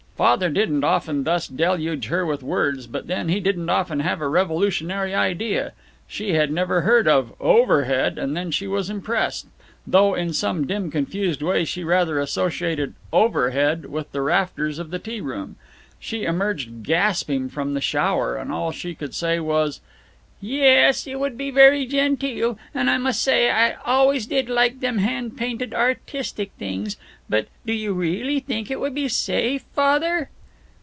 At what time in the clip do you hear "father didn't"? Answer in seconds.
0.21-0.83